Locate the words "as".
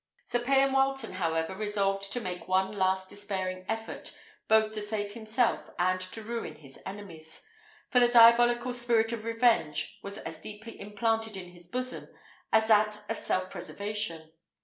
10.17-10.39, 12.51-12.67